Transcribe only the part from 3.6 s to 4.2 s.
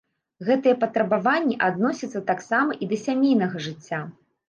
жыцця.